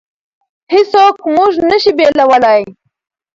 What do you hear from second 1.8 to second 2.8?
بېلولی.